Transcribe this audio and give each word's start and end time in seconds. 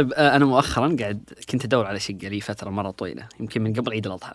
طيب 0.00 0.12
آه، 0.12 0.36
أنا 0.36 0.44
مؤخرا 0.44 0.96
قاعد 1.00 1.30
كنت 1.50 1.64
أدور 1.64 1.86
على 1.86 2.00
شقة 2.00 2.28
لي 2.28 2.40
فترة 2.40 2.70
مرة 2.70 2.90
طويلة 2.90 3.28
يمكن 3.40 3.62
من 3.62 3.72
قبل 3.72 3.92
عيد 3.92 4.06
الأضحى. 4.06 4.34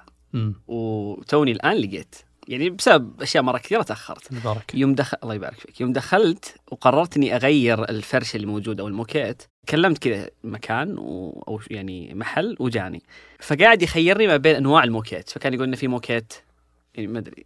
وتوني 0.67 1.51
الآن 1.51 1.77
لقيت 1.77 2.15
يعني 2.47 2.69
بسبب 2.69 3.21
أشياء 3.21 3.43
مرة 3.43 3.57
كثيرة 3.57 3.81
تأخرت. 3.81 4.33
مبارك 4.33 4.75
يوم 4.75 4.95
دخل 4.95 5.17
الله 5.23 5.33
يبارك 5.35 5.59
فيك. 5.59 5.81
يوم 5.81 5.93
دخلت 5.93 6.55
وقررت 6.71 7.17
إني 7.17 7.35
أغير 7.35 7.89
الفرش 7.89 8.35
اللي 8.35 8.47
موجود 8.47 8.79
أو 8.79 8.87
الموكيت 8.87 9.43
كلمت 9.69 9.97
كذا 9.97 10.29
مكان 10.43 10.97
و... 10.97 11.43
أو 11.47 11.59
يعني 11.71 12.13
محل 12.13 12.55
وجاني. 12.59 13.03
فقاعد 13.39 13.81
يخيرني 13.81 14.27
ما 14.27 14.37
بين 14.37 14.55
أنواع 14.55 14.83
الموكيت. 14.83 15.29
فكان 15.29 15.53
يقول 15.53 15.67
انه 15.67 15.75
في 15.75 15.87
موكيت 15.87 16.33
يعني 16.95 17.07
ما 17.07 17.19
أدري 17.19 17.45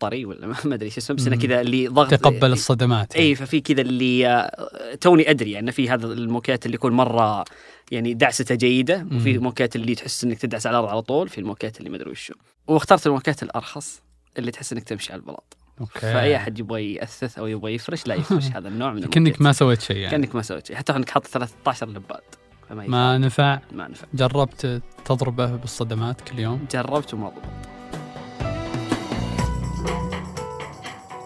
طري 0.00 0.24
ولا 0.24 0.46
ما 0.46 0.74
أدري 0.74 0.90
شو 0.90 0.98
اسمه 0.98 1.16
بس 1.16 1.26
إنه. 1.26 1.36
كذا 1.36 1.60
اللي 1.60 1.88
ضغط 1.88 2.14
تقبل 2.14 2.52
الصدمات. 2.52 3.16
إي 3.16 3.34
ففي 3.34 3.60
كذا 3.60 3.80
اللي 3.80 4.28
آه، 4.28 4.94
توني 5.00 5.30
أدري 5.30 5.50
يعني 5.50 5.72
في 5.72 5.90
هذا 5.90 6.06
الموكيت 6.06 6.66
اللي 6.66 6.74
يكون 6.74 6.92
مرة 6.92 7.44
يعني 7.90 8.14
دعسته 8.14 8.54
جيدة 8.54 9.06
وفي 9.12 9.38
مم. 9.38 9.44
موكيت 9.44 9.76
اللي 9.76 9.94
تحس 9.94 10.24
إنك 10.24 10.38
تدعس 10.38 10.66
على 10.66 10.78
الأرض 10.78 10.90
على 10.90 11.02
طول 11.02 11.28
في 11.28 11.38
الموكيت 11.38 11.78
اللي 11.78 11.90
ما 11.90 11.96
أدري 11.96 12.10
وشو. 12.10 12.34
واخترت 12.66 13.06
الموكيت 13.06 13.42
الأرخص 13.42 14.02
اللي 14.38 14.50
تحس 14.50 14.72
إنك 14.72 14.84
تمشي 14.84 15.12
على 15.12 15.20
البلاط. 15.20 15.56
okay. 15.80 16.00
فأي 16.00 16.36
أحد 16.36 16.58
يبغى 16.58 16.94
يأثث 16.94 17.38
أو 17.38 17.46
يبغى 17.46 17.74
يفرش 17.74 18.06
لا 18.06 18.14
يفرش. 18.14 18.44
هذا 18.56 18.68
النوع 18.68 18.92
من 18.92 19.02
الموكيت. 19.02 19.42
ما 19.42 19.52
سويت 19.52 19.80
شيء 19.80 19.96
يعني. 19.96 20.10
كأنك 20.10 20.34
ما 20.34 20.42
سويت 20.42 20.66
شيء. 20.66 20.76
حتى 20.76 20.96
إنك 20.96 21.10
حاط 21.10 21.26
13 21.26 21.88
لباد 21.88 22.20
فما. 22.68 22.86
ما 22.86 23.18
نفع. 23.18 23.58
ما 23.72 23.88
نفع. 23.88 24.06
جربت 24.14 24.82
تضربه 25.04 25.56
بالصدمات 25.56 26.20
كل 26.20 26.38
يوم؟ 26.38 26.66
جربت 26.72 27.14
وما 27.14 27.28
ضبط 27.28 27.77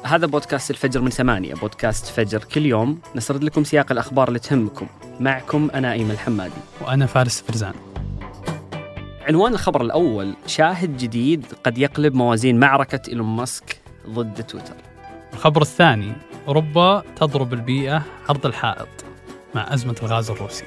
هذا 0.04 0.26
بودكاست 0.26 0.70
الفجر 0.70 1.00
من 1.00 1.10
ثمانية 1.10 1.54
بودكاست 1.54 2.06
فجر 2.06 2.44
كل 2.44 2.66
يوم. 2.66 3.00
نسرد 3.14 3.44
لكم 3.44 3.64
سياق 3.64 3.92
الأخبار 3.92 4.28
اللي 4.28 4.38
تهمكم. 4.38 4.86
معكم 5.20 5.70
أنا 5.74 5.92
أيمن 5.92 6.10
الحمادي. 6.10 6.60
وأنا 6.80 7.06
فارس 7.06 7.42
فرزان. 7.42 7.74
عنوان 9.28 9.52
الخبر 9.52 9.82
الأول 9.82 10.34
شاهد 10.46 10.96
جديد 10.96 11.46
قد 11.64 11.78
يقلب 11.78 12.14
موازين 12.14 12.60
معركة 12.60 13.00
إيلون 13.08 13.26
ماسك 13.26 13.80
ضد 14.08 14.42
تويتر. 14.42 14.74
الخبر 15.32 15.62
الثاني 15.62 16.12
أوروبا 16.48 17.02
تضرب 17.16 17.52
البيئة 17.52 18.02
عرض 18.28 18.46
الحائط 18.46 18.88
مع 19.54 19.74
أزمة 19.74 19.96
الغاز 20.02 20.30
الروسي. 20.30 20.64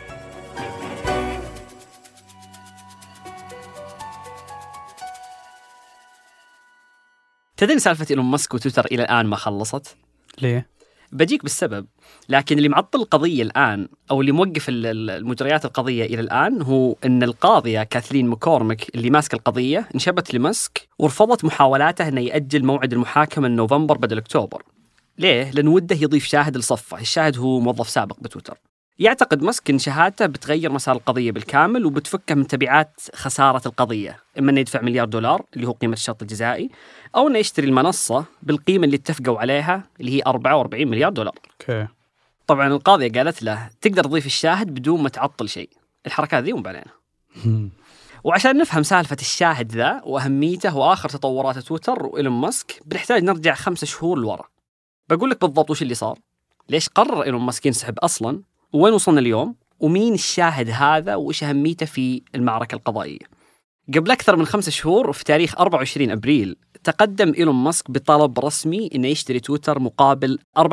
تدري 7.57 7.79
سالفة 7.79 8.05
إيلون 8.09 8.25
ماسك 8.25 8.53
وتويتر 8.53 8.85
إلى 8.85 9.03
الآن 9.03 9.25
ما 9.25 9.35
خلصت؟ 9.35 9.95
ليه؟ 10.41 10.67
بجيك 11.11 11.43
بالسبب. 11.43 11.85
لكن 12.29 12.57
اللي 12.57 12.69
معطل 12.69 12.99
القضية 13.01 13.43
الآن 13.43 13.87
أو 14.11 14.21
اللي 14.21 14.31
موقف 14.31 14.69
ال- 14.69 14.85
ال- 14.85 15.09
المجريات 15.09 15.65
القضية 15.65 16.05
إلى 16.05 16.19
الآن 16.19 16.61
هو 16.61 16.95
أن 17.05 17.23
القاضية 17.23 17.83
كاثلين 17.83 18.27
مكورمك 18.27 18.95
اللي 18.95 19.09
ماسكة 19.09 19.35
القضية 19.35 19.89
انشبت 19.95 20.33
لماسك 20.33 20.87
ورفضت 20.99 21.45
محاولاته 21.45 22.07
أنه 22.07 22.21
يأجل 22.21 22.65
موعد 22.65 22.93
المحاكمة 22.93 23.47
لنوفمبر 23.47 23.97
بدل 23.97 24.17
أكتوبر. 24.17 24.63
ليه؟ 25.17 25.51
لأن 25.51 25.67
وده 25.67 25.95
يضيف 25.95 26.25
شاهد 26.25 26.57
لصفه. 26.57 26.99
الشاهد 26.99 27.37
هو 27.37 27.59
موظف 27.59 27.89
سابق 27.89 28.15
بتويتر. 28.21 28.57
يعتقد 28.99 29.43
ماسك 29.43 29.69
ان 29.69 29.79
شهادته 29.79 30.25
بتغير 30.25 30.71
مسار 30.71 30.95
القضية 30.95 31.31
بالكامل 31.31 31.85
وبتفكه 31.85 32.35
من 32.35 32.47
تبعات 32.47 33.01
خسارة 33.15 33.61
القضية، 33.67 34.19
إما 34.39 34.51
إنه 34.51 34.59
يدفع 34.59 34.81
مليار 34.81 35.07
دولار 35.07 35.45
اللي 35.55 35.67
هو 35.67 35.71
قيمة 35.71 35.93
الشرط 35.93 36.21
الجزائي، 36.21 36.69
أو 37.15 37.27
إنه 37.27 37.39
يشتري 37.39 37.67
المنصة 37.67 38.25
بالقيمة 38.43 38.85
اللي 38.85 38.95
اتفقوا 38.95 39.39
عليها 39.39 39.83
اللي 39.99 40.11
هي 40.17 40.21
44 40.27 40.87
مليار 40.87 41.11
دولار. 41.11 41.35
okay 41.61 41.87
طبعا 42.47 42.67
القاضية 42.67 43.11
قالت 43.11 43.43
له 43.43 43.69
تقدر 43.81 44.03
تضيف 44.03 44.25
الشاهد 44.25 44.67
بدون 44.67 45.01
ما 45.01 45.09
تعطل 45.09 45.49
شيء. 45.49 45.69
الحركات 46.05 46.43
ذي 46.43 46.53
مو. 46.53 46.63
وعشان 48.23 48.57
نفهم 48.57 48.83
سالفة 48.83 49.17
الشاهد 49.21 49.71
ذا 49.71 50.01
وأهميته 50.03 50.77
وآخر 50.77 51.09
تطورات 51.09 51.59
تويتر 51.59 52.05
وإيلون 52.05 52.41
ماسك 52.41 52.81
بنحتاج 52.85 53.23
نرجع 53.23 53.53
خمسة 53.53 53.87
شهور 53.87 54.19
لورا. 54.19 54.45
بقول 55.09 55.29
لك 55.29 55.41
بالضبط 55.41 55.69
وش 55.71 55.81
اللي 55.81 55.93
صار؟ 55.93 56.19
ليش 56.69 56.89
قرر 56.89 57.23
إيلون 57.23 57.41
ماسك 57.41 57.65
ينسحب 57.65 57.99
أصلا؟ 57.99 58.41
وين 58.73 58.93
وصلنا 58.93 59.19
اليوم؟ 59.19 59.55
ومين 59.79 60.13
الشاهد 60.13 60.69
هذا 60.69 61.15
وش 61.15 61.43
أهميته 61.43 61.85
في 61.85 62.21
المعركة 62.35 62.75
القضائية؟ 62.75 63.19
قبل 63.95 64.11
أكثر 64.11 64.35
من 64.35 64.45
خمسة 64.45 64.71
شهور 64.71 65.09
وفي 65.09 65.23
تاريخ 65.23 65.59
24 65.59 66.11
أبريل 66.11 66.55
تقدم 66.83 67.33
إيلون 67.37 67.55
ماسك 67.55 67.91
بطلب 67.91 68.39
رسمي 68.39 68.89
إنه 68.95 69.07
يشتري 69.07 69.39
تويتر 69.39 69.79
مقابل 69.79 70.39
54.20 70.59 70.63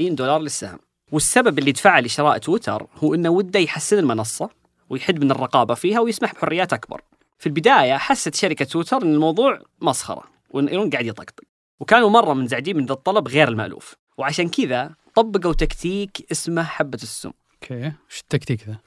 دولار 0.00 0.40
للسهم. 0.40 0.78
والسبب 1.12 1.58
اللي 1.58 1.72
دفعه 1.72 2.00
لشراء 2.00 2.38
تويتر 2.38 2.86
هو 2.96 3.14
إنه 3.14 3.28
وده 3.28 3.60
يحسن 3.60 3.98
المنصة 3.98 4.50
ويحد 4.90 5.24
من 5.24 5.30
الرقابة 5.30 5.74
فيها 5.74 6.00
ويسمح 6.00 6.34
بحريات 6.34 6.72
أكبر. 6.72 7.00
في 7.38 7.46
البداية 7.46 7.96
حست 7.96 8.34
شركة 8.34 8.64
تويتر 8.64 9.02
إن 9.02 9.14
الموضوع 9.14 9.58
مسخرة 9.80 10.24
وإن 10.50 10.68
إيلون 10.68 10.90
قاعد 10.90 11.06
يطقطق. 11.06 11.44
وكانوا 11.80 12.10
مرة 12.10 12.34
منزعجين 12.34 12.76
من 12.76 12.86
ذا 12.86 12.92
الطلب 12.92 13.28
غير 13.28 13.48
المألوف. 13.48 13.94
وعشان 14.18 14.48
كذا 14.48 14.94
طبقوا 15.14 15.52
تكتيك 15.52 16.26
اسمه 16.32 16.62
حبة 16.62 16.98
السم. 17.02 17.30
okay 17.52 17.92
وش 18.10 18.20
التكتيك 18.20 18.68
ذا؟ 18.68 18.78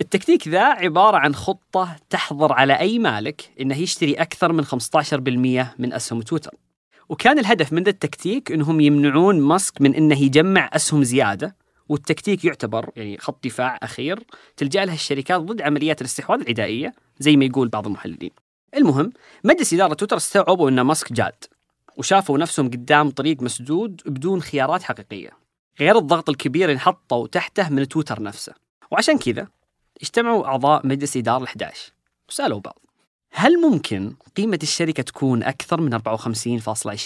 التكتيك 0.00 0.48
ذا 0.48 0.64
عبارة 0.64 1.16
عن 1.16 1.34
خطة 1.34 1.96
تحظر 2.10 2.52
على 2.52 2.78
أي 2.78 2.98
مالك 2.98 3.50
إنه 3.60 3.76
يشتري 3.78 4.14
أكثر 4.14 4.52
من 4.52 4.64
15% 4.64 4.68
من 5.78 5.92
أسهم 5.92 6.22
تويتر 6.22 6.54
وكان 7.08 7.38
الهدف 7.38 7.72
من 7.72 7.82
ذا 7.82 7.90
التكتيك 7.90 8.52
إنهم 8.52 8.80
يمنعون 8.80 9.40
ماسك 9.40 9.80
من 9.80 9.94
إنه 9.94 10.22
يجمع 10.22 10.70
أسهم 10.72 11.04
زيادة 11.04 11.56
والتكتيك 11.88 12.44
يعتبر 12.44 12.90
يعني 12.96 13.18
خط 13.18 13.44
دفاع 13.44 13.78
أخير 13.82 14.24
تلجأ 14.56 14.84
له 14.84 14.94
الشركات 14.94 15.40
ضد 15.40 15.62
عمليات 15.62 16.00
الاستحواذ 16.00 16.40
العدائية 16.40 16.94
زي 17.18 17.36
ما 17.36 17.44
يقول 17.44 17.68
بعض 17.68 17.86
المحللين 17.86 18.30
المهم 18.76 19.12
مجلس 19.44 19.74
إدارة 19.74 19.94
تويتر 19.94 20.16
استوعبوا 20.16 20.70
إن 20.70 20.80
ماسك 20.80 21.12
جاد 21.12 21.44
وشافوا 21.96 22.38
نفسهم 22.38 22.66
قدام 22.66 23.10
طريق 23.10 23.42
مسدود 23.42 24.00
بدون 24.06 24.42
خيارات 24.42 24.82
حقيقية 24.82 25.43
غير 25.80 25.98
الضغط 25.98 26.28
الكبير 26.28 26.64
اللي 26.64 26.74
انحطوا 26.74 27.26
تحته 27.26 27.68
من 27.68 27.88
تويتر 27.88 28.22
نفسه 28.22 28.54
وعشان 28.90 29.18
كذا 29.18 29.48
اجتمعوا 30.02 30.46
أعضاء 30.46 30.86
مجلس 30.86 31.16
إدارة 31.16 31.42
ال 31.42 31.46
11 31.46 31.92
وسألوا 32.28 32.60
بعض 32.60 32.78
هل 33.32 33.60
ممكن 33.60 34.14
قيمة 34.36 34.58
الشركة 34.62 35.02
تكون 35.02 35.42
أكثر 35.42 35.80
من 35.80 35.98
54.20 35.98 36.00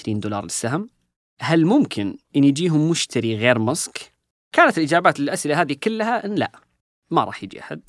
دولار 0.08 0.44
للسهم؟ 0.44 0.88
هل 1.40 1.66
ممكن 1.66 2.16
أن 2.36 2.44
يجيهم 2.44 2.90
مشتري 2.90 3.36
غير 3.36 3.58
ماسك؟ 3.58 4.12
كانت 4.52 4.78
الإجابات 4.78 5.20
للأسئلة 5.20 5.60
هذه 5.60 5.76
كلها 5.82 6.26
أن 6.26 6.34
لا 6.34 6.52
ما 7.10 7.24
راح 7.24 7.42
يجي 7.42 7.60
أحد 7.60 7.80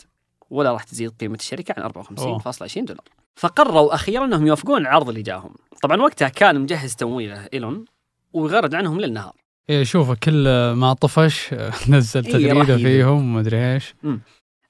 ولا 0.49 0.71
راح 0.71 0.83
تزيد 0.83 1.11
قيمة 1.11 1.35
الشركة 1.35 1.75
عن 1.77 1.91
54.20 1.91 2.79
دولار 2.79 3.03
فقرروا 3.35 3.95
أخيرا 3.95 4.25
أنهم 4.25 4.47
يوافقون 4.47 4.81
العرض 4.81 5.09
اللي 5.09 5.21
جاهم 5.21 5.55
طبعا 5.81 6.01
وقتها 6.01 6.29
كان 6.29 6.61
مجهز 6.61 6.95
تمويله 6.95 7.49
إيلون 7.53 7.85
ويغرد 8.33 8.75
عنهم 8.75 8.99
للنهار 8.99 9.35
إيه 9.69 9.83
شوف 9.83 10.11
كل 10.11 10.71
ما 10.71 10.93
طفش 10.93 11.53
نزل 11.89 12.25
إيه، 12.25 12.31
تغريده. 12.31 12.77
فيهم 12.77 13.35
ومدري 13.35 13.73
إيش. 13.73 13.95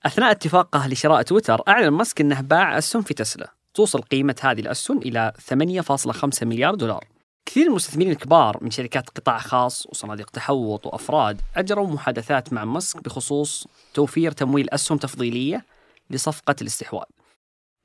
أثناء 0.06 0.32
اتفاقه 0.32 0.88
لشراء 0.88 1.22
تويتر 1.22 1.62
أعلن 1.68 1.88
ماسك 1.88 2.22
أنه 2.22 2.42
باع 2.42 2.78
أسهم 2.78 3.02
في 3.02 3.14
تسلا. 3.14 3.54
توصل 3.74 4.02
قيمة 4.02 4.36
هذه 4.42 4.60
الأسهم 4.60 4.98
إلى 4.98 5.34
8.5 5.38 6.44
مليار 6.44 6.76
دولار. 6.76 7.06
كثير 7.46 7.64
من 7.64 7.70
المستثمرين 7.70 8.12
الكبار 8.12 8.58
من 8.62 8.72
شركات 8.72 9.10
قطاع 9.10 9.38
خاص 9.40 9.88
وصناديق 9.90 10.30
تحوط 10.30 10.86
وأفراد 10.86 11.42
أجروا 11.56 11.88
محادثات 11.88 12.54
مع 12.54 12.66
ماسك 12.66 13.04
بخصوص 13.04 13.68
توفير 13.94 14.32
تمويل 14.32 14.70
أسهم 14.70 14.98
تفضيلية 14.98 15.66
لصفقة 16.10 16.56
الاستحواذ. 16.62 17.06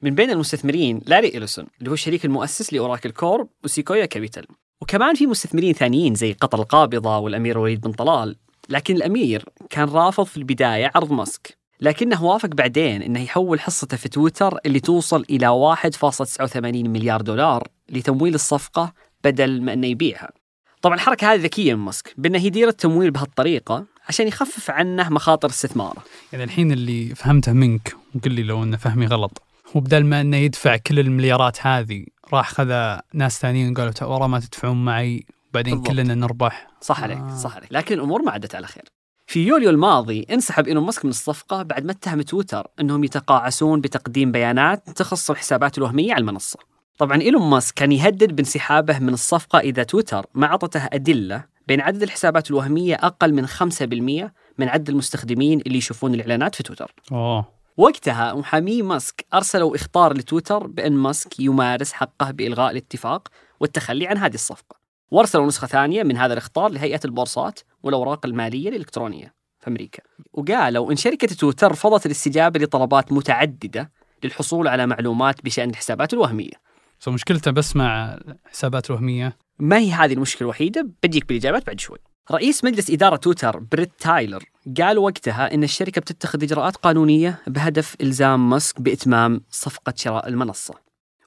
من 0.03 0.15
بين 0.15 0.31
المستثمرين 0.31 1.01
لاري 1.07 1.29
إليسون 1.29 1.67
اللي 1.79 1.91
هو 1.91 1.95
الشريك 1.95 2.25
المؤسس 2.25 2.73
لأوراكل 2.73 3.11
كورب 3.11 3.49
وسيكويا 3.65 4.07
كابيتال. 4.07 4.47
وكمان 4.81 5.15
في 5.15 5.27
مستثمرين 5.27 5.73
ثانيين 5.73 6.15
زي 6.15 6.33
قطر 6.33 6.61
القابضة 6.61 7.19
والأمير 7.19 7.59
وليد 7.59 7.81
بن 7.81 7.93
طلال 7.93 8.37
لكن 8.69 8.97
الأمير 8.97 9.45
كان 9.71 9.89
رافض 9.89 10.25
في 10.25 10.37
البداية 10.37 10.91
عرض 10.95 11.13
ماسك 11.13 11.59
لكنه 11.81 12.25
وافق 12.25 12.49
بعدين 12.49 13.03
إنه 13.03 13.23
يحول 13.23 13.61
حصته 13.61 13.97
في 13.97 14.09
تويتر 14.09 14.59
اللي 14.67 14.81
توصل 14.81 15.25
إلى 15.31 15.77
1.89 15.77 16.67
مليار 16.67 17.21
دولار 17.21 17.69
لتمويل 17.89 18.35
الصفقة 18.35 18.93
بدل 19.25 19.63
ما 19.63 19.73
إنه 19.73 19.87
يبيعها. 19.87 20.31
طبعا 20.83 20.95
الحركة 20.95 21.33
هذه 21.33 21.41
ذكية 21.41 21.75
من 21.75 21.81
ماسك 21.81 22.15
بأنه 22.19 22.47
يدير 22.47 22.69
التمويل 22.69 23.11
بهالطريقة 23.11 23.85
عشان 24.09 24.29
يخفف 24.29 24.71
عنه 24.71 25.09
مخاطر 25.09 25.49
استثماره. 25.49 26.03
يعني 26.33 26.45
الحين 26.45 26.73
اللي 26.73 27.15
فهمته 27.15 27.53
منك 27.53 27.97
وقل 28.15 28.33
لي 28.33 28.43
لو 28.43 28.63
إنه 28.63 28.77
فهمي 28.77 29.07
غلط 29.07 29.43
هو 29.77 29.81
بدل 29.81 30.05
ما 30.05 30.21
إنه 30.21 30.37
يدفع 30.37 30.77
كل 30.77 30.99
المليارات 30.99 31.67
هذه 31.67 32.05
راح 32.33 32.51
خذ 32.51 32.97
ناس 33.15 33.41
ثانيين 33.41 33.75
قالوا 33.75 33.93
"تا- 33.93 34.07
ورا 34.07 34.27
ما 34.27 34.41
تدفعون 34.41 34.85
معي 34.85 35.27
بعدين 35.55 35.75
بالضبط. 35.75 35.91
كلنا 35.91 36.15
نربح 36.15 36.69
صح 36.81 37.03
عليك 37.03 37.19
آه. 37.19 37.37
صح 37.37 37.57
عليك 37.57 37.73
لكن 37.73 37.95
الأمور 37.95 38.23
ما 38.23 38.31
عدت 38.31 38.55
على 38.55 38.67
خير. 38.67 38.85
في 39.27 39.47
يوليو 39.47 39.71
الماضي 39.71 40.27
انسحب 40.31 40.67
إيلون 40.67 40.85
ماسك 40.85 41.05
من 41.05 41.11
الصفقة 41.11 41.63
بعد 41.63 41.85
ما 41.85 41.93
اتهم 41.93 42.23
تويتر 42.23 42.67
إنهم 42.81 43.05
يتقاعسون 43.05 43.81
بتقديم 43.81 44.33
بيانات 44.33 44.91
تخص 44.91 45.31
الحسابات 45.31 45.79
الوهمية 45.79 46.13
على 46.15 46.21
المنصة. 46.21 46.59
طبعا 46.99 47.21
إيلون 47.23 47.51
ماسك 47.51 47.75
كان 47.75 47.93
يهدد 47.93 48.37
بانسحابه 48.37 48.99
من 48.99 49.13
الصفقة 49.13 49.59
إذا 49.59 49.83
تويتر 49.83 50.27
ما 50.35 50.47
أعطته 50.47 50.89
أدلة 50.93 51.45
بين 51.69 51.81
عدد 51.81 52.03
الحسابات 52.03 52.51
الوهمية 52.51 52.95
أقل 52.95 53.35
من 53.35 53.47
5% 53.47 54.33
من 54.59 54.69
عدد 54.69 54.89
المستخدمين 54.89 55.61
اللي 55.61 55.79
يشوفون 55.79 56.15
الإعلانات 56.15 56.55
في 56.55 56.63
تويتر 56.63 56.93
أوه 57.13 57.54
وقتها 57.77 58.35
محامي 58.35 58.83
ماسك 58.83 59.27
أرسلوا 59.35 59.77
إخطار 59.77 60.13
لتويتر 60.13 60.67
بأن 60.67 60.93
ماسك 60.93 61.41
يمارس 61.41 61.93
حقه 61.93 62.31
بإلغاء 62.31 62.71
الاتفاق 62.71 63.29
والتخلي 63.61 64.07
عن 64.07 64.19
هذه 64.19 64.35
الصفقة. 64.35 64.77
وأرسلوا 65.11 65.47
نسخة 65.47 65.67
ثانية 65.67 66.03
من 66.03 66.17
هذا 66.17 66.33
الإخطار 66.33 66.71
لهيئة 66.71 67.01
البورصات 67.05 67.61
والأوراق 67.83 68.27
المالية 68.27 68.69
الإلكترونية 68.69 69.35
في 69.61 69.69
أمريكا. 69.69 70.03
وقالوا 70.33 70.91
إن 70.91 70.97
شركة 70.97 71.27
تويتر 71.27 71.71
رفضت 71.71 72.07
الاستجابة 72.07 72.61
لطلبات 72.61 73.13
متعددة 73.13 73.93
للحصول 74.25 74.69
على 74.69 74.87
معلومات 74.87 75.45
بشأن 75.45 75.71
الحسابات 75.71 76.13
الوهمية. 76.13 76.65
so 77.01 77.11
مشكلته 77.11 77.51
بس 77.51 77.77
مع 77.77 78.15
الحسابات 78.15 78.91
الوهميه 78.91 79.37
ما 79.59 79.79
هي 79.79 79.93
هذه 79.93 80.13
المشكلة 80.13 80.43
الوحيدة؟ 80.43 80.89
بجيك 81.03 81.29
بالإجابات 81.29 81.67
بعد 81.67 81.81
شوي. 81.81 81.99
رئيس 82.31 82.65
مجلس 82.65 82.91
إدارة 82.91 83.17
تويتر 83.17 83.59
بريت 83.59 83.91
تايلر 83.99 84.45
قال 84.81 84.99
وقتها 84.99 85.55
إن 85.55 85.65
الشركة 85.65 86.01
بتتخذ 86.01 86.43
إجراءات 86.43 86.77
قانونية 86.77 87.39
بهدف 87.47 87.97
إلزام 88.01 88.51
ماسك 88.51 88.81
بإتمام 88.81 89.41
صفقة 89.51 89.93
شراء 89.97 90.29
المنصة. 90.29 90.75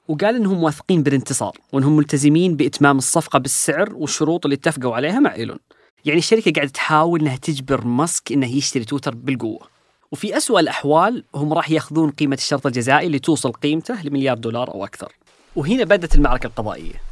وقال 0.08 0.36
إنهم 0.36 0.62
واثقين 0.62 1.02
بالانتصار 1.02 1.56
وإنهم 1.72 1.96
ملتزمين 1.96 2.56
بإتمام 2.56 2.98
الصفقة 2.98 3.38
بالسعر 3.38 3.94
والشروط 3.94 4.46
اللي 4.46 4.54
اتفقوا 4.54 4.94
عليها 4.94 5.20
مع 5.20 5.34
إيلون. 5.34 5.58
يعني 6.04 6.18
الشركة 6.18 6.52
قاعدة 6.52 6.70
تحاول 6.70 7.20
إنها 7.20 7.36
تجبر 7.36 7.84
ماسك 7.84 8.32
إنه 8.32 8.56
يشتري 8.56 8.84
تويتر 8.84 9.14
بالقوة. 9.14 9.66
وفي 10.12 10.36
أسوأ 10.36 10.60
الأحوال 10.60 11.24
هم 11.34 11.52
راح 11.52 11.70
يأخذون 11.70 12.10
قيمة 12.10 12.36
الشرط 12.36 12.66
الجزائي 12.66 13.06
اللي 13.06 13.18
توصل 13.18 13.52
قيمته 13.52 14.02
لمليار 14.02 14.38
دولار 14.38 14.74
أو 14.74 14.84
أكثر. 14.84 15.12
وهنا 15.56 15.84
بدت 15.84 16.14
المعركة 16.14 16.46
القضائية. 16.46 17.02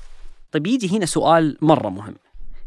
طيب 0.52 0.66
يجي 0.66 0.96
هنا 0.96 1.06
سؤال 1.06 1.56
مرة 1.62 1.88
مهم. 1.88 2.14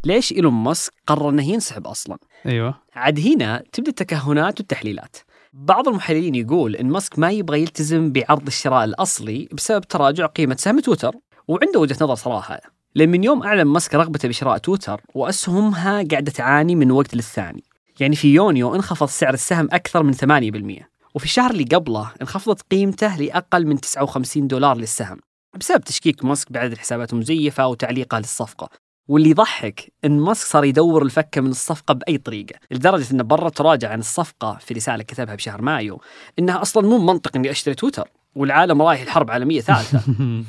ليش 0.04 0.34
إيلون 0.34 0.54
ماسك 0.54 0.94
قرر 1.08 1.30
أنه 1.30 1.50
ينسحب 1.50 1.88
أصلا؟ 1.88 2.18
أيوه. 2.46 2.76
عاد 2.96 3.20
هنا 3.20 3.64
تبدأ 3.72 3.90
التكهنات 3.90 4.60
والتحليلات. 4.60 5.16
بعض 5.54 5.88
المحللين 5.88 6.36
يقول 6.36 6.76
إن 6.76 6.86
ماسك 6.86 7.20
ما 7.20 7.32
يبغى 7.32 7.62
يلتزم 7.62 8.12
بعرض 8.12 8.48
الشراء 8.48 8.84
الأصلي 8.84 9.50
بسبب 9.54 9.84
تراجع 9.84 10.26
قيمة 10.26 10.56
سهم 10.56 10.80
تويتر 10.80 11.16
وعنده 11.48 11.80
وجهة 11.80 11.98
نظر 12.02 12.16
صراحة. 12.16 12.60
لأن 12.96 13.10
من 13.10 13.24
يوم 13.24 13.44
أعلن 13.44 13.64
ماسك 13.64 13.96
رغبته 13.96 14.28
بشراء 14.28 14.58
تويتر 14.58 15.02
وأسهمها 15.16 16.04
قاعدة 16.12 16.32
تعاني 16.32 16.76
من 16.76 16.92
وقت 16.92 17.16
للثاني. 17.16 17.64
يعني 18.00 18.16
في 18.16 18.34
يونيو 18.34 18.76
انخفض 18.76 19.08
سعر 19.08 19.34
السهم 19.34 19.68
أكثر 19.72 20.04
من 20.04 20.14
8% 20.14 20.90
وفي 21.16 21.26
الشهر 21.26 21.52
اللي 21.52 21.64
قبله 21.64 22.12
انخفضت 22.22 22.62
قيمته 22.72 23.18
لأقل 23.18 23.68
من 23.68 23.80
59 23.80 24.48
دولار 24.48 24.78
للسهم 24.78 25.18
بسبب 25.60 25.84
تشكيك 25.84 26.26
ماسك 26.26 26.52
بعدد 26.52 26.72
الحسابات 26.72 27.14
المزيفة 27.14 27.68
وتعليقه 27.68 28.18
للصفقة. 28.18 28.70
واللي 29.10 29.30
يضحك 29.30 29.94
إن 30.06 30.20
ماسك 30.20 30.48
صار 30.48 30.66
يدور 30.66 31.04
الفكة 31.04 31.42
من 31.42 31.50
الصفقة 31.50 31.94
بأي 31.94 32.18
طريقة، 32.18 32.60
لدرجة 32.72 33.12
انه 33.12 33.24
برا 33.24 33.50
تراجع 33.50 33.92
عن 33.92 34.00
الصفقة 34.00 34.58
في 34.62 34.74
رسالة 34.74 35.04
كتبها 35.04 35.36
بشهر 35.36 35.62
مايو 35.62 36.02
إنها 36.40 36.62
أصلا 36.62 36.88
مو 36.88 36.98
منطق 36.98 37.36
إني 37.36 37.52
أشتري 37.52 37.76
تويتر 37.76 38.08
والعالم 38.36 38.82
رايح 38.82 39.02
الحرب 39.02 39.32
عالمية 39.32 39.62
ثالثة. 39.62 40.02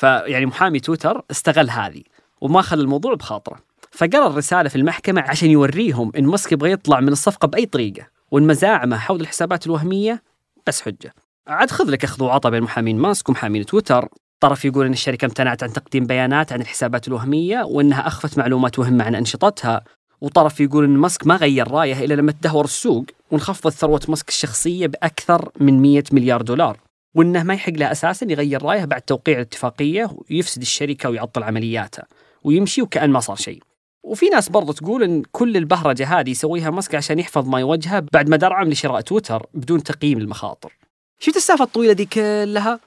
فيعني 0.00 0.46
محامي 0.46 0.80
تويتر 0.80 1.24
استغل 1.30 1.70
هذه 1.70 2.02
وما 2.40 2.62
خلى 2.62 2.82
الموضوع 2.82 3.14
بخاطره. 3.14 3.58
فقرأ 3.90 4.26
الرسالة 4.26 4.68
في 4.68 4.76
المحكمة 4.76 5.20
عشان 5.20 5.50
يوريهم 5.50 6.12
إن 6.18 6.24
ماسك 6.24 6.52
يبغى 6.52 6.72
يطلع 6.72 7.00
من 7.00 7.08
الصفقة 7.08 7.48
بأي 7.48 7.66
طريقة، 7.66 8.06
وإن 8.30 8.46
مزاعمه 8.46 8.96
حول 8.96 9.20
الحسابات 9.20 9.66
الوهمية 9.66 10.22
بس 10.66 10.82
حجة. 10.82 11.14
عاد 11.46 11.70
خذ 11.70 11.90
لك 11.90 12.04
أخذ 12.04 12.24
وعطى 12.24 12.50
بين 12.50 12.62
محامين 12.62 12.98
ماسك 12.98 13.28
ومحامين 13.28 13.66
تويتر 13.66 14.08
طرف 14.42 14.64
يقول 14.64 14.86
إن 14.86 14.92
الشركة 14.92 15.24
امتنعت 15.24 15.62
عن 15.62 15.72
تقديم 15.72 16.06
بيانات 16.06 16.52
عن 16.52 16.60
الحسابات 16.60 17.08
الوهمية 17.08 17.62
وإنها 17.64 18.06
أخفت 18.06 18.38
معلومات 18.38 18.78
وهمه 18.78 19.04
عن 19.04 19.14
أنشطتها 19.14 19.84
وطرف 20.20 20.60
يقول 20.60 20.84
إن 20.84 20.90
ماسك 20.90 21.26
ما 21.26 21.36
غير 21.36 21.70
رايه 21.70 22.04
إلا 22.04 22.14
لما 22.14 22.32
تدهور 22.32 22.64
السوق 22.64 23.04
وانخفضت 23.30 23.72
ثروة 23.72 24.00
ماسك 24.08 24.28
الشخصية 24.28 24.86
بأكثر 24.86 25.50
من 25.60 25.82
100 25.82 26.02
مليار 26.12 26.42
دولار 26.42 26.78
وإنه 27.14 27.42
ما 27.42 27.54
يحق 27.54 27.72
له 27.72 27.92
أساسا 27.92 28.26
يغير 28.30 28.62
رايه 28.62 28.84
بعد 28.84 29.00
توقيع 29.00 29.36
الاتفاقية 29.36 30.10
ويفسد 30.30 30.60
الشركة 30.62 31.10
ويعطل 31.10 31.42
عملياتها 31.42 32.04
ويمشي 32.44 32.82
وكأن 32.82 33.10
ما 33.10 33.20
صار 33.20 33.36
شيء. 33.36 33.62
وفي 34.04 34.28
ناس 34.28 34.48
برضو 34.48 34.72
تقول 34.72 35.02
إن 35.02 35.22
كل 35.32 35.56
البهرجة 35.56 36.20
هذه 36.20 36.30
يسويها 36.30 36.70
ماسك 36.70 36.94
عشان 36.94 37.18
يحفظ 37.18 37.48
ما 37.48 37.60
يوجهه 37.60 38.06
بعد 38.12 38.28
ما 38.28 38.36
درعم 38.36 38.68
لشراء 38.68 39.00
تويتر 39.00 39.46
بدون 39.54 39.82
تقييم 39.82 40.18
المخاطر. 40.18 40.72
شفت 41.20 41.36
السالفه 41.36 41.64
الطويلة 41.64 41.92
دي 41.92 42.04
كلها؟ 42.04 42.80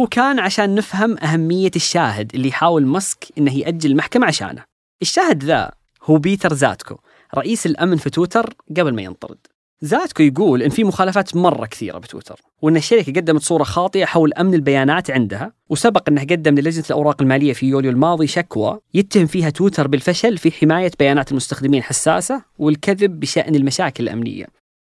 هو 0.00 0.06
كان 0.06 0.38
عشان 0.38 0.74
نفهم 0.74 1.18
أهمية 1.18 1.70
الشاهد 1.76 2.34
اللي 2.34 2.48
يحاول 2.48 2.86
ماسك 2.86 3.26
إنه 3.38 3.58
يأجل 3.58 3.90
المحكمة 3.90 4.26
عشانه. 4.26 4.64
الشاهد 5.02 5.44
ذا 5.44 5.70
هو 6.02 6.18
بيتر 6.18 6.54
زاتكو 6.54 6.96
رئيس 7.34 7.66
الأمن 7.66 7.96
في 7.96 8.10
تويتر 8.10 8.54
قبل 8.76 8.94
ما 8.94 9.02
ينطرد. 9.02 9.38
زاتكو 9.80 10.22
يقول 10.22 10.62
إن 10.62 10.70
في 10.70 10.84
مخالفات 10.84 11.36
مرة 11.36 11.66
كثيرة 11.66 11.98
بتويتر 11.98 12.40
وإن 12.62 12.76
الشركة 12.76 13.12
قدمت 13.12 13.42
صورة 13.42 13.62
خاطئة 13.62 14.04
حول 14.04 14.32
أمن 14.32 14.54
البيانات 14.54 15.10
عندها 15.10 15.52
وسبق 15.68 16.08
أنه 16.08 16.22
قدم 16.22 16.54
للجنة 16.54 16.84
الأوراق 16.90 17.22
المالية 17.22 17.52
في 17.52 17.66
يوليو 17.66 17.90
الماضي 17.90 18.26
شكوى 18.26 18.78
يتهم 18.94 19.26
فيها 19.26 19.50
تويتر 19.50 19.88
بالفشل 19.88 20.38
في 20.38 20.50
حماية 20.50 20.90
بيانات 20.98 21.30
المستخدمين 21.30 21.82
حساسة 21.82 22.42
والكذب 22.58 23.20
بشأن 23.20 23.54
المشاكل 23.54 24.04
الأمنية. 24.04 24.46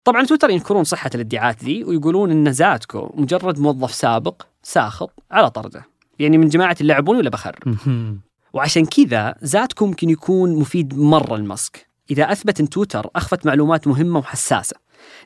طبعا 0.04 0.26
تويتر 0.26 0.50
ينكرون 0.50 0.84
صحة 0.84 1.10
الادعاءات 1.16 1.64
ذي 1.64 1.84
ويقولون 1.84 2.32
إن 2.32 2.52
زاتكو 2.54 3.14
مجرد 3.16 3.60
موظف 3.60 3.94
سابق 3.94 4.51
ساخط 4.64 5.24
على 5.32 5.50
طرده 5.50 5.86
يعني 6.20 6.38
من 6.38 6.50
جماعة 6.50 6.76
اللعبون 6.82 7.18
ولا 7.18 7.30
بخر. 7.30 7.60
وعشان 8.54 8.86
كذا 8.86 9.36
زاتكو 9.42 9.86
ممكن 9.86 10.10
يكون 10.10 10.56
مفيد 10.56 10.98
مرة 10.98 11.38
لماسك 11.38 11.88
إذا 12.12 12.32
أثبت 12.32 12.60
أن 12.60 12.70
تويتر 12.70 13.10
أخفت 13.16 13.46
معلومات 13.46 13.88
مهمة 13.88 14.20
وحساسة. 14.20 14.76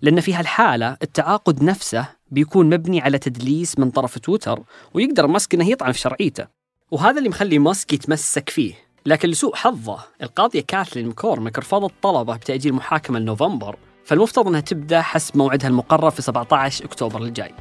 لأن 0.02 0.22
في 0.22 0.34
هالحالة 0.34 0.98
التعاقد 1.04 1.64
نفسه 1.64 2.08
بيكون 2.32 2.70
مبني 2.70 3.02
على 3.02 3.18
تدليس 3.18 3.80
من 3.80 3.92
طرف 3.92 4.18
تويتر 4.18 4.64
ويقدر 4.94 5.28
ماسك 5.28 5.54
أنه 5.54 5.70
يطعن 5.70 5.92
في 5.92 6.00
شرعيته. 6.00 6.48
وهذا 6.92 7.18
اللي 7.18 7.30
مخلي 7.30 7.60
ماسك 7.60 7.94
يتمسك 7.94 8.50
فيه. 8.50 8.74
لكن 9.06 9.30
لسوء 9.30 9.56
حظه 9.56 10.00
القاضية 10.22 10.62
كاثلين 10.68 11.08
مكورمك 11.08 11.60
رفضت 11.60 11.94
طلبه 12.02 12.36
بتأجيل 12.36 12.74
محاكمة 12.74 13.20
لنوفمبر. 13.20 13.78
فالمفترض 14.06 14.48
أنها 14.48 14.60
تبدأ 14.60 15.02
حسب 15.02 15.38
موعدها 15.38 15.70
المقرر 15.70 16.10
في 16.10 16.22
17 16.22 16.86
أكتوبر 16.86 17.22
الجاي. 17.22 17.52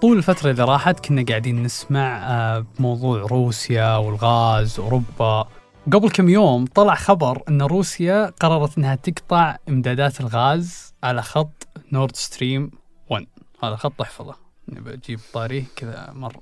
طول 0.00 0.16
الفترة 0.16 0.50
اللي 0.50 0.64
راحت 0.64 1.06
كنا 1.06 1.24
قاعدين 1.28 1.62
نسمع 1.62 2.18
آه، 2.30 2.66
بموضوع 2.78 3.20
روسيا 3.20 3.96
والغاز 3.96 4.80
وأوروبا 4.80 5.48
قبل 5.92 6.10
كم 6.10 6.28
يوم 6.28 6.66
طلع 6.66 6.94
خبر 6.94 7.42
أن 7.48 7.62
روسيا 7.62 8.26
قررت 8.26 8.78
أنها 8.78 8.94
تقطع 8.94 9.56
إمدادات 9.68 10.20
الغاز 10.20 10.94
على 11.02 11.22
خط 11.22 11.68
نورد 11.92 12.16
ستريم 12.16 12.70
1 13.10 13.26
هذا 13.62 13.76
خط 13.76 14.00
احفظه 14.00 14.34
نبي 14.68 14.94
أجيب 14.94 15.20
طاريه 15.32 15.64
كذا 15.76 16.12
مرة. 16.14 16.40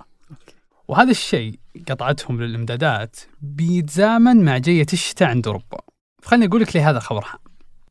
وهذا 0.88 1.10
الشيء 1.10 1.58
قطعتهم 1.88 2.42
للإمدادات 2.42 3.16
بيتزامن 3.40 4.44
مع 4.44 4.58
جية 4.58 4.86
الشتاء 4.92 5.28
عند 5.28 5.46
أوروبا. 5.46 5.78
فخلني 6.22 6.46
أقول 6.46 6.62
لك 6.62 6.76
ليه 6.76 6.90
هذا 6.90 6.98
الخبر 6.98 7.24
هام 7.24 7.40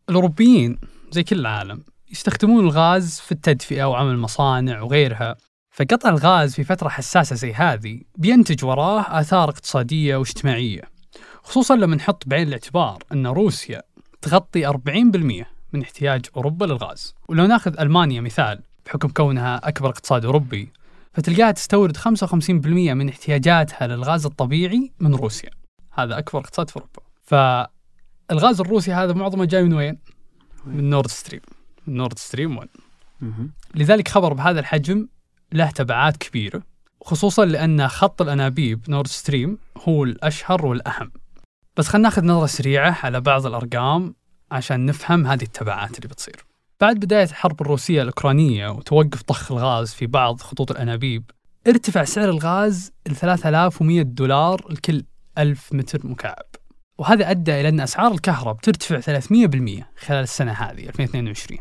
الأوروبيين 0.10 0.80
زي 1.12 1.24
كل 1.24 1.40
العالم 1.40 1.84
يستخدمون 2.12 2.66
الغاز 2.66 3.20
في 3.20 3.32
التدفئة 3.32 3.84
وعمل 3.84 4.18
مصانع 4.18 4.82
وغيرها. 4.82 5.36
فقطع 5.78 6.10
الغاز 6.10 6.56
في 6.56 6.64
فترة 6.64 6.90
حساسة 6.90 7.36
زي 7.36 7.54
هذه 7.54 8.02
بينتج 8.16 8.66
وراه 8.66 9.20
آثار 9.20 9.50
اقتصادية 9.50 10.16
واجتماعية 10.16 10.82
خصوصا 11.44 11.76
لما 11.76 11.96
نحط 11.96 12.24
بعين 12.28 12.48
الاعتبار 12.48 13.04
أن 13.12 13.28
روسيا 13.28 13.82
تغطي 14.22 14.68
40% 14.68 15.46
من 15.74 15.82
احتياج 15.82 16.26
أوروبا 16.36 16.66
للغاز. 16.66 17.16
ولو 17.28 17.46
ناخذ 17.46 17.80
ألمانيا 17.80 18.22
مثال 18.22 18.62
بحكم 18.86 19.08
كونها 19.08 19.62
أكبر 19.64 19.90
اقتصاد 19.90 20.26
أوروبي 20.26 20.72
فتلقاها 21.14 21.52
تستورد 21.52 21.98
55% 21.98 22.04
من 22.68 23.10
احتياجاتها 23.10 23.88
للغاز 23.88 24.26
الطبيعي 24.26 24.92
من 25.00 25.16
روسيا. 25.16 25.50
هذا 25.92 26.18
أكبر 26.18 26.40
اقتصاد 26.40 26.70
في 26.70 26.76
أوروبا. 26.76 27.02
فالغاز 27.24 28.62
الروسي 28.62 28.94
هذا 28.94 29.14
معظمه 29.14 29.46
جاي 29.46 29.64
من 29.64 29.74
وين؟ 29.74 29.98
من 30.66 30.90
نورد 30.90 31.08
ستريم 31.08 31.42
من 31.88 31.98
نورد 31.98 32.20
ستريم 32.20 32.58
1 32.58 32.70
لذلك 33.76 34.08
خبر 34.08 34.34
بهذا 34.34 34.60
الحجم 34.60 35.08
له 35.52 35.72
تبعات 35.72 36.18
كبيرة 36.18 36.64
خصوصا 37.02 37.46
لأن 37.46 37.88
خط 37.88 38.22
الأنابيب 38.22 38.90
نورد 38.90 39.08
ستريم 39.08 39.58
هو 39.78 40.04
الأشهر 40.04 40.66
والأهم. 40.66 41.12
بس 41.78 41.88
خلينا 41.88 42.08
ناخذ 42.08 42.26
نظرة 42.26 42.46
سريعة 42.46 42.98
على 43.04 43.22
بعض 43.22 43.46
الأرقام 43.46 44.16
عشان 44.52 44.86
نفهم 44.86 45.28
هذه 45.28 45.44
التبعات 45.44 45.98
اللي 45.98 46.08
بتصير. 46.08 46.46
بعد 46.82 46.96
بداية 46.96 47.24
الحرب 47.24 47.62
الروسية 47.62 48.02
الأوكرانية 48.02 48.70
وتوقف 48.70 49.24
ضخ 49.30 49.52
الغاز 49.52 49.94
في 49.94 50.08
بعض 50.08 50.42
خطوط 50.42 50.72
الأنابيب 50.72 51.32
ارتفع 51.68 52.04
سعر 52.04 52.30
الغاز 52.30 52.92
ل 53.08 53.16
3100 53.16 54.02
دولار 54.02 54.66
لكل 54.70 55.04
1000 55.38 55.74
متر 55.74 56.08
مكعب. 56.08 56.46
وهذا 56.98 57.32
أدى 57.32 57.62
إلى 57.62 57.70
أن 57.70 57.80
أسعار 57.80 58.12
الكهرباء 58.12 58.54
بترتفع 58.54 59.20
300% 59.20 59.84
خلال 60.06 60.24
السنة 60.24 60.52
هذه 60.52 60.90
2022 60.90 61.60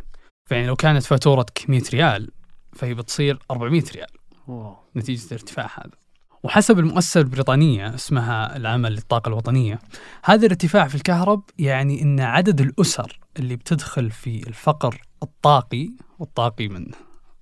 فيعني 0.49 0.66
لو 0.66 0.76
كانت 0.76 1.02
فاتورتك 1.02 1.71
100 1.71 1.83
ريال 1.93 2.31
فهي 2.76 2.95
بتصير 2.95 3.38
400 3.50 3.83
ريال. 3.95 4.09
واو. 4.49 4.76
نتيجة 4.97 5.26
الارتفاع 5.26 5.71
هذا. 5.75 6.06
وحسب 6.42 6.78
المؤسسة 6.78 7.21
البريطانية 7.21 7.95
اسمها 7.95 8.56
العمل 8.56 8.92
للطاقة 8.92 9.28
الوطنية 9.28 9.78
هذا 10.25 10.47
الارتفاع 10.47 10.88
في 10.88 10.95
الكهرب 10.95 11.42
يعني 11.59 12.02
أن 12.02 12.21
عدد 12.21 12.61
الأسر 12.61 13.21
اللي 13.38 13.56
بتدخل 13.56 14.11
في 14.11 14.49
الفقر 14.49 15.02
الطاقي 15.23 15.90
والطاقي 16.18 16.68
من 16.68 16.87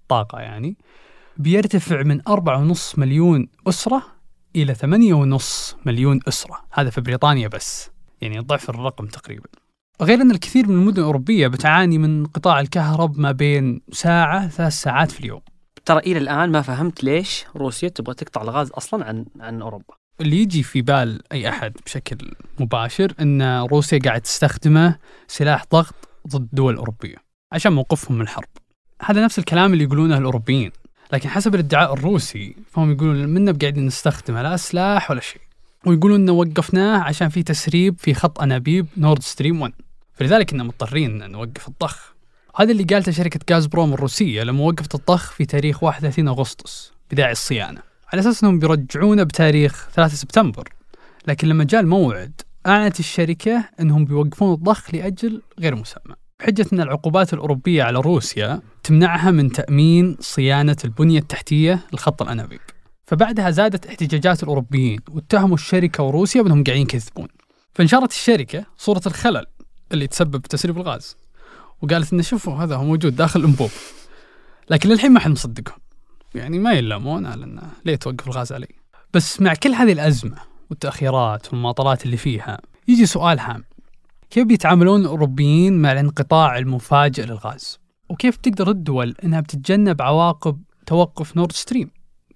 طاقة 0.09 0.39
يعني 0.39 0.77
بيرتفع 1.37 2.03
من 2.03 2.21
4.5 2.29 2.99
مليون 2.99 3.49
أسرة 3.67 4.03
إلى 4.57 4.75
8.5 4.75 5.77
مليون 5.87 6.21
أسرة. 6.29 6.65
هذا 6.73 6.91
في 6.91 7.01
بريطانيا 7.01 7.49
بس. 7.49 7.91
يعني 8.21 8.39
ضعف 8.39 8.71
الرقم 8.71 9.07
تقريبا. 9.07 9.49
غير 10.03 10.21
أن 10.21 10.31
الكثير 10.31 10.69
من 10.69 10.75
المدن 10.75 10.99
الأوروبية 10.99 11.47
بتعاني 11.49 11.99
من 11.99 12.27
قطاع 12.27 12.61
الكهرب 12.61 13.19
ما 13.19 13.33
بين 13.33 13.81
ساعة 13.93 14.49
ثلاث 14.49 14.73
ساعات 14.73 15.11
في 15.11 15.21
اليوم. 15.21 15.41
ترى 15.85 15.99
إلى 15.99 16.19
الآن 16.19 16.51
ما 16.51 16.63
فهمت 16.63 17.05
ليش 17.05 17.45
روسيا 17.57 17.89
تبغى 17.89 18.15
تقطع 18.15 18.43
الغاز 18.43 18.71
أصلا 18.71 19.05
عن 19.05 19.27
عن 19.41 19.63
أوروبا. 19.63 19.95
اللي 20.21 20.37
يجي 20.43 20.63
في 20.63 20.83
بال 20.83 21.33
أي 21.33 21.49
أحد 21.49 21.73
بشكل 21.87 22.33
مباشر 22.61 23.13
أن 23.21 23.61
روسيا 23.61 23.99
قاعد 23.99 24.21
تستخدمه 24.21 24.99
سلاح 25.29 25.65
ضغط 25.73 25.95
ضد 26.29 26.35
الدول 26.35 26.73
الأوروبية 26.73 27.17
عشان 27.53 27.73
موقفهم 27.73 28.17
من 28.17 28.23
الحرب. 28.23 28.49
هذا 29.03 29.25
نفس 29.25 29.39
الكلام 29.39 29.73
اللي 29.73 29.85
يقولونه 29.85 30.19
الأوروبيين. 30.19 30.71
لكن 31.13 31.29
حسب 31.29 31.55
الادعاء 31.55 31.95
الروسي 31.95 32.57
فهم 32.71 32.93
يقولون 32.93 33.29
منا 33.29 33.53
قاعدين 33.61 33.87
نستخدمه 33.87 34.43
لا 34.43 34.57
سلاح 34.57 35.11
ولا 35.11 35.21
شيء. 35.21 35.44
ويقولون 35.87 36.21
إنه 36.21 36.33
وقفناه 36.33 36.99
عشان 36.99 37.29
في 37.29 37.43
تسريب 37.43 37.95
في 37.99 38.15
خط 38.15 38.41
أنابيب 38.41 38.87
نورد 38.97 39.23
ستريم 39.23 39.63
1 39.63 39.73
فلذلك 40.15 40.51
كنا 40.51 40.65
مضطرين 40.65 41.31
نوقف 41.31 41.69
الضخ 41.69 42.15
هذا 42.57 42.73
اللي 42.73 42.83
قالته 42.83 43.13
شركة 43.13 43.55
غاز 43.55 43.67
بروم 43.67 43.93
الروسية 43.93 44.43
لما 44.43 44.65
وقفت 44.65 44.95
الضخ 44.95 45.33
في 45.33 45.45
تاريخ 45.45 45.83
31 45.83 46.29
أغسطس 46.29 46.93
بداعي 47.11 47.33
الصيانة. 47.33 47.81
على 48.13 48.21
أساس 48.21 48.45
أنهم 48.45 48.59
بيرجعونه 48.59 49.23
بتاريخ 49.23 49.89
3 49.95 50.15
سبتمبر. 50.15 50.69
لكن 51.29 51.49
لما 51.49 51.65
جاء 51.65 51.81
الموعد 51.81 52.41
أعلنت 52.67 53.01
الشركة 53.01 53.65
أنهم 53.81 54.05
بيوقفون 54.05 54.55
الضخ 54.55 54.95
لأجل 54.95 55.43
غير 55.61 55.75
مسمى. 55.75 56.15
بحجة 56.41 56.67
أن 56.73 56.81
العقوبات 56.81 57.35
الأوروبية 57.35 57.83
على 57.83 58.01
روسيا 58.01 58.61
تمنعها 58.83 59.31
من 59.31 59.53
تأمين 59.53 60.17
صيانة 60.21 60.77
البنية 60.85 61.19
التحتية 61.19 61.81
لخط 61.93 62.23
الأنابيب. 62.23 62.61
فبعدها 63.07 63.51
زادت 63.51 63.87
احتجاجات 63.87 64.43
الأوروبيين 64.43 65.01
واتهموا 65.11 65.55
الشركة 65.55 66.03
وروسيا 66.03 66.43
بأنهم 66.43 66.65
قاعدين 66.65 66.83
يكذبون. 66.83 67.29
فانشرت 67.75 68.11
الشركة 68.11 68.67
صورة 68.77 69.03
الخلل 69.07 69.47
اللي 69.93 70.07
تسبب 70.07 70.37
بتسريب 70.37 70.77
الغاز 70.77 71.17
وقالت 71.83 72.13
انه 72.13 72.23
شوفوا 72.23 72.55
هذا 72.55 72.77
هو 72.77 72.85
موجود 72.85 73.17
داخل 73.17 73.41
الأنبوب. 73.41 73.71
لكن 74.71 74.89
للحين 74.89 75.13
ما 75.13 75.21
حد 75.21 75.31
مصدقهم. 75.31 75.79
يعني 76.35 76.59
ما 76.59 76.73
يلامون 76.73 77.27
على 77.27 77.45
إنه 77.45 77.63
ليه 77.85 77.97
توقف 77.97 78.27
الغاز 78.27 78.53
علي؟ 78.53 78.69
بس 79.15 79.41
مع 79.41 79.55
كل 79.55 79.75
هذه 79.75 79.93
الأزمة 79.93 80.37
والتأخيرات 80.71 81.53
والمعطلات 81.53 82.05
اللي 82.05 82.17
فيها 82.17 82.61
يجي 82.89 83.07
سؤال 83.07 83.41
هام. 83.41 83.65
كيف 84.31 84.47
بيتعاملون 84.47 85.01
الأوروبيين 85.01 85.83
مع 85.83 85.93
الانقطاع 85.93 86.59
المفاجئ 86.59 87.25
للغاز؟ 87.27 87.79
وكيف 88.09 88.37
تقدر 88.37 88.71
الدول 88.71 89.15
إنها 89.25 89.41
بتتجنب 89.41 90.03
عواقب 90.03 90.63
توقف 90.87 91.37
نورد 91.37 91.53
ستريم 91.53 91.91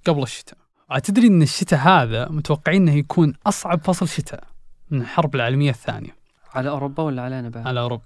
قبل 0.07 0.23
الشتاء؟ 0.23 0.58
تدري 0.97 1.27
إن 1.27 1.43
الشتاء 1.43 1.81
هذا 1.81 2.29
متوقعين 2.29 2.83
إنه 2.83 2.99
يكون 2.99 3.35
أصعب 3.47 3.81
فصل 3.85 4.09
شتاء 4.09 4.45
من 4.91 5.01
الحرب 5.01 5.35
العالمية 5.35 5.71
الثانية. 5.71 6.17
على 6.55 6.69
أوروبا 6.69 7.03
ولا 7.03 7.23
علينا 7.23 7.49
بعد؟ 7.49 7.67
على 7.67 7.81
أوروبا. 7.81 8.05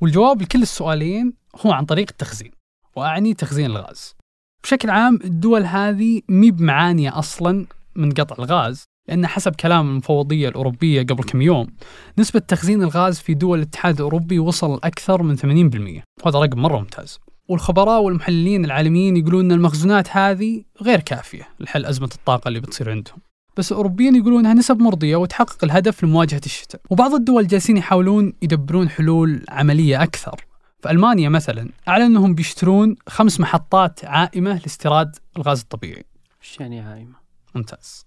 والجواب 0.00 0.42
لكل 0.42 0.62
السؤالين 0.62 1.32
هو 1.66 1.72
عن 1.72 1.84
طريق 1.84 2.06
التخزين 2.10 2.50
وأعني 2.96 3.34
تخزين 3.34 3.66
الغاز. 3.66 4.14
بشكل 4.62 4.90
عام 4.90 5.18
الدول 5.24 5.64
هذه 5.64 6.20
مي 6.28 6.50
بمعانية 6.50 7.18
أصلا 7.18 7.66
من 7.96 8.12
قطع 8.12 8.36
الغاز 8.38 8.84
لأن 9.08 9.26
حسب 9.26 9.54
كلام 9.54 9.88
المفوضية 9.90 10.48
الأوروبية 10.48 11.02
قبل 11.02 11.24
كم 11.24 11.42
يوم 11.42 11.66
نسبة 12.18 12.40
تخزين 12.40 12.82
الغاز 12.82 13.18
في 13.18 13.34
دول 13.34 13.58
الاتحاد 13.58 13.94
الأوروبي 13.94 14.38
وصل 14.38 14.80
أكثر 14.84 15.22
من 15.22 15.36
80% 15.36 16.02
وهذا 16.24 16.38
رقم 16.38 16.58
مرة 16.62 16.78
ممتاز. 16.78 17.18
والخبراء 17.48 18.02
والمحللين 18.02 18.64
العالميين 18.64 19.16
يقولون 19.16 19.44
أن 19.44 19.52
المخزونات 19.52 20.16
هذه 20.16 20.62
غير 20.82 21.00
كافية 21.00 21.48
لحل 21.60 21.86
أزمة 21.86 22.10
الطاقة 22.14 22.48
اللي 22.48 22.60
بتصير 22.60 22.90
عندهم. 22.90 23.18
بس 23.56 23.72
الأوروبيين 23.72 24.16
يقولون 24.16 24.38
إنها 24.38 24.54
نسب 24.54 24.80
مرضية 24.80 25.16
وتحقق 25.16 25.64
الهدف 25.64 26.04
لمواجهة 26.04 26.40
الشتاء. 26.46 26.80
وبعض 26.90 27.14
الدول 27.14 27.46
جالسين 27.46 27.76
يحاولون 27.76 28.32
يدبرون 28.42 28.88
حلول 28.88 29.44
عملية 29.48 30.02
أكثر. 30.02 30.44
فألمانيا 30.80 31.28
مثلا 31.28 31.70
أعلن 31.88 32.04
أنهم 32.04 32.34
بيشترون 32.34 32.96
خمس 33.08 33.40
محطات 33.40 34.04
عائمة 34.04 34.58
لاستيراد 34.58 35.16
الغاز 35.36 35.60
الطبيعي. 35.60 36.04
إيش 36.42 36.60
يعني 36.60 36.80
عايمه؟ 36.80 37.14
ممتاز. 37.54 38.06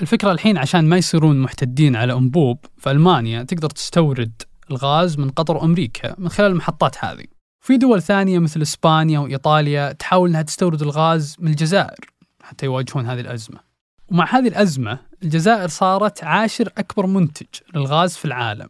الفكرة 0.00 0.32
الحين 0.32 0.58
عشان 0.58 0.88
ما 0.88 0.96
يصيرون 0.96 1.42
محتدين 1.42 1.96
على 1.96 2.12
أنبوب 2.12 2.58
فألمانيا 2.78 3.42
تقدر 3.42 3.70
تستورد 3.70 4.42
الغاز 4.70 5.18
من 5.18 5.30
قطر 5.30 5.56
وأمريكا 5.56 6.14
من 6.18 6.28
خلال 6.28 6.50
المحطات 6.50 7.04
هذه. 7.04 7.24
في 7.62 7.76
دول 7.76 8.02
ثانية 8.02 8.38
مثل 8.38 8.62
إسبانيا 8.62 9.18
وإيطاليا 9.18 9.92
تحاول 9.92 10.28
أنها 10.28 10.42
تستورد 10.42 10.82
الغاز 10.82 11.36
من 11.38 11.50
الجزائر 11.50 12.10
حتى 12.42 12.66
يواجهون 12.66 13.06
هذه 13.06 13.20
الأزمة. 13.20 13.60
ومع 14.08 14.26
هذه 14.30 14.48
الأزمة 14.48 14.98
الجزائر 15.22 15.68
صارت 15.68 16.24
عاشر 16.24 16.72
أكبر 16.78 17.06
منتج 17.06 17.46
للغاز 17.74 18.16
في 18.16 18.24
العالم. 18.24 18.68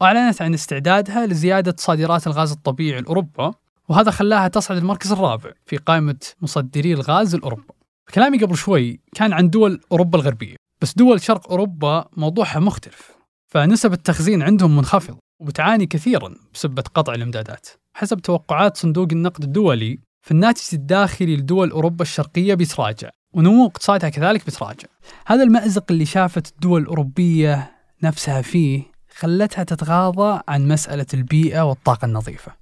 وأعلنت 0.00 0.42
عن 0.42 0.54
استعدادها 0.54 1.26
لزيادة 1.26 1.76
صادرات 1.78 2.26
الغاز 2.26 2.52
الطبيعي 2.52 3.00
لأوروبا 3.00 3.54
وهذا 3.88 4.10
خلاها 4.10 4.48
تصعد 4.48 4.76
المركز 4.76 5.12
الرابع 5.12 5.52
في 5.66 5.76
قائمة 5.76 6.18
مصدري 6.40 6.92
الغاز 6.92 7.36
لأوروبا. 7.36 7.74
كلامي 8.14 8.38
قبل 8.38 8.56
شوي 8.56 9.00
كان 9.14 9.32
عن 9.32 9.50
دول 9.50 9.80
أوروبا 9.92 10.18
الغربية 10.18 10.56
بس 10.80 10.94
دول 10.94 11.20
شرق 11.20 11.50
أوروبا 11.50 12.08
موضوعها 12.16 12.60
مختلف 12.60 13.10
فنسب 13.46 13.92
التخزين 13.92 14.42
عندهم 14.42 14.76
منخفض 14.76 15.16
وبتعاني 15.44 15.86
كثيرا 15.86 16.34
بسبة 16.54 16.82
قطع 16.94 17.14
الإمدادات. 17.14 17.68
حسب 17.94 18.18
توقعات 18.18 18.76
صندوق 18.76 19.08
النقد 19.12 19.42
الدولي 19.42 19.98
فالناتج 20.22 20.68
الداخلي 20.72 21.36
لدول 21.36 21.70
أوروبا 21.70 22.02
الشرقية 22.02 22.54
بيتراجع 22.54 23.10
ونمو 23.32 23.66
اقتصادها 23.66 24.08
كذلك 24.10 24.46
بتراجع 24.46 24.88
هذا 25.26 25.42
المأزق 25.42 25.84
اللي 25.90 26.04
شافت 26.04 26.52
الدول 26.52 26.82
الأوروبية 26.82 27.72
نفسها 28.02 28.42
فيه 28.42 28.82
خلتها 29.16 29.64
تتغاضى 29.64 30.40
عن 30.48 30.68
مسألة 30.68 31.06
البيئة 31.14 31.60
والطاقة 31.62 32.06
النظيفة. 32.06 32.52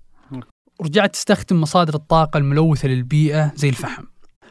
ورجعت 0.80 1.12
تستخدم 1.12 1.60
مصادر 1.60 1.94
الطاقة 1.94 2.38
الملوثة 2.38 2.88
للبيئة 2.88 3.52
زي 3.54 3.68
الفحم. 3.68 4.04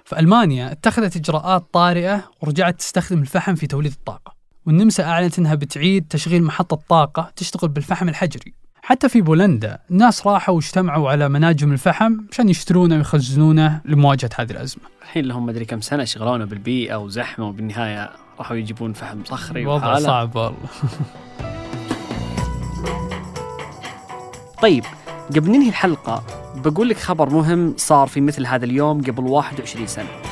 فألمانيا 0.06 0.72
اتخذت 0.72 1.16
إجراءات 1.16 1.66
طارئة 1.74 2.32
ورجعت 2.42 2.80
تستخدم 2.80 3.22
الفحم 3.22 3.56
في 3.56 3.68
توليد 3.68 3.92
الطاقة. 3.92 4.41
والنمسا 4.66 5.04
أعلنت 5.04 5.40
أنها 5.40 5.56
بتعيد 5.56 6.06
تشغيل 6.10 6.44
محطة 6.44 6.80
طاقة 6.90 7.32
تشتغل 7.36 7.70
بالفحم 7.70 8.10
الحجري. 8.10 8.54
حتى 8.82 9.10
في 9.10 9.22
بولندا 9.22 9.80
الناس 9.92 10.28
راحوا 10.28 10.56
واجتمعوا 10.56 11.12
على 11.12 11.30
مناجم 11.30 11.72
الفحم 11.72 12.18
عشان 12.32 12.50
يشترونه 12.50 12.96
ويخزنونه 12.96 13.82
لمواجهة 13.86 14.30
هذه 14.36 14.52
الأزمة. 14.52 14.84
الحين 15.02 15.26
لهم 15.26 15.46
مدري 15.46 15.66
كم 15.66 15.82
سنة 15.82 16.04
شغلونا 16.04 16.46
بالبيئة 16.46 16.96
وزحمة 16.96 17.48
وبالنهاية 17.48 18.12
راحوا 18.40 18.56
يجيبون 18.58 18.94
فحم 18.94 19.24
صخري 19.24 19.66
وحالة. 19.66 20.00
صعب 20.00 20.36
والله. 20.36 20.58
طيب 24.62 24.84
قبل 25.36 25.52
ننهي 25.52 25.70
الحلقة 25.70 26.24
بقول 26.56 26.90
لك 26.90 26.98
خبر 26.98 27.30
مهم 27.30 27.74
صار 27.78 28.08
في 28.08 28.22
مثل 28.22 28.46
هذا 28.46 28.66
اليوم 28.66 29.02
قبل 29.02 29.24
21 29.24 29.88
سنة. 29.88 30.31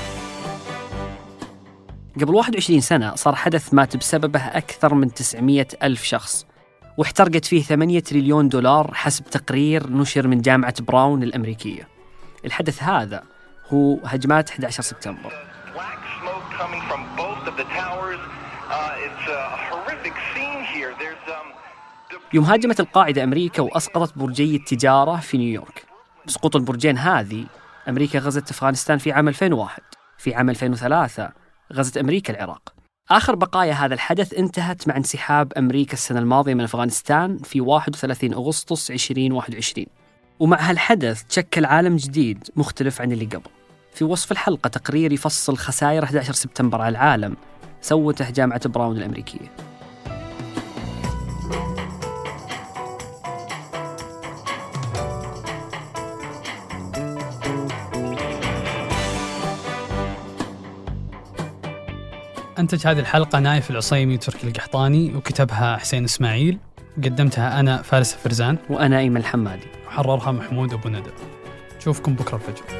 قبل 2.19 2.35
21 2.35 2.81
سنة 2.81 3.15
صار 3.15 3.35
حدث 3.35 3.73
مات 3.73 3.97
بسببه 3.97 4.39
أكثر 4.39 4.93
من 4.93 5.13
900 5.13 5.67
ألف 5.83 6.03
شخص 6.03 6.45
واحترقت 6.97 7.45
فيه 7.45 7.63
8 7.63 7.99
تريليون 7.99 8.49
دولار 8.49 8.93
حسب 8.93 9.25
تقرير 9.25 9.89
نشر 9.89 10.27
من 10.27 10.41
جامعة 10.41 10.73
براون 10.81 11.23
الأمريكية. 11.23 11.87
الحدث 12.45 12.83
هذا 12.83 13.23
هو 13.73 13.97
هجمات 14.05 14.49
11 14.49 14.83
سبتمبر. 14.83 15.29
Uh, 15.29 15.81
um, 20.99 21.43
يوم 22.33 22.45
هاجمت 22.45 22.79
القاعدة 22.79 23.23
أمريكا 23.23 23.61
وأسقطت 23.61 24.17
برجي 24.17 24.55
التجارة 24.55 25.15
في 25.15 25.37
نيويورك. 25.37 25.85
بسقوط 26.27 26.55
البرجين 26.55 26.97
هذه 26.97 27.45
أمريكا 27.89 28.19
غزت 28.19 28.51
أفغانستان 28.51 28.97
في 28.97 29.11
عام 29.11 29.27
2001 29.27 29.83
في 30.17 30.35
عام 30.35 30.49
2003 30.49 31.38
غزت 31.73 31.97
أمريكا 31.97 32.33
العراق. 32.33 32.73
آخر 33.09 33.35
بقايا 33.35 33.73
هذا 33.73 33.93
الحدث 33.93 34.33
انتهت 34.33 34.87
مع 34.87 34.97
انسحاب 34.97 35.53
أمريكا 35.53 35.93
السنة 35.93 36.19
الماضية 36.19 36.53
من 36.53 36.63
أفغانستان 36.63 37.37
في 37.37 37.61
31 37.61 38.33
أغسطس 38.33 38.91
2021 38.91 39.85
ومع 40.39 40.69
هالحدث 40.69 41.23
تشكل 41.23 41.65
عالم 41.65 41.95
جديد 41.95 42.49
مختلف 42.55 43.01
عن 43.01 43.11
اللي 43.11 43.25
قبل. 43.25 43.49
في 43.93 44.03
وصف 44.03 44.31
الحلقة 44.31 44.67
تقرير 44.67 45.13
يفصل 45.13 45.57
خسائر 45.57 46.03
11 46.03 46.33
سبتمبر 46.33 46.81
على 46.81 46.91
العالم 46.91 47.37
سوته 47.81 48.29
جامعة 48.29 48.69
براون 48.69 48.97
الأمريكية. 48.97 49.51
أنتج 62.59 62.87
هذه 62.87 62.99
الحلقة 62.99 63.39
نايف 63.39 63.71
العصيمي 63.71 64.13
وتركي 64.13 64.47
القحطاني 64.47 65.15
وكتبها 65.15 65.77
حسين 65.77 66.03
إسماعيل. 66.03 66.57
قدمتها 66.97 67.59
أنا 67.59 67.81
فارس 67.81 68.13
فرزان. 68.13 68.57
وأنا 68.69 68.99
أيمن 68.99 69.17
الحمادي. 69.17 69.67
وحررها 69.87 70.31
محمود 70.31 70.73
أبو 70.73 70.89
ندى. 70.89 71.09
نشوفكم 71.77 72.13
بكرة 72.13 72.35
الفجر. 72.35 72.78